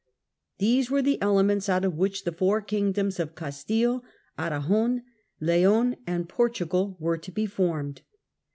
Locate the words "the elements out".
1.03-1.85